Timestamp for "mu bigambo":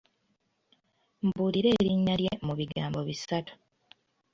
2.45-2.99